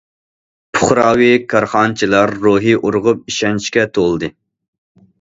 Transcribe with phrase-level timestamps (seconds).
[0.77, 4.37] پۇقراۋى كارخانىچىلار روھى ئۇرغۇپ ئىشەنچكە تولدى.